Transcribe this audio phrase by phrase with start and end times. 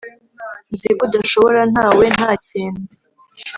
[0.73, 2.83] Nzi ko udashobora ntawe nta kintu